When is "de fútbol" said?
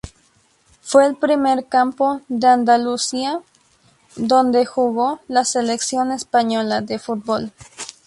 6.81-7.51